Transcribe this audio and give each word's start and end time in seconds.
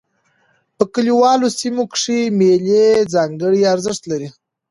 په 0.75 0.83
کلیوالو 0.93 1.47
سیمو 1.59 1.83
کښي 1.93 2.19
مېلې 2.39 2.85
ځانګړی 3.13 3.61
ارزښت 3.73 4.03
لري. 4.11 4.29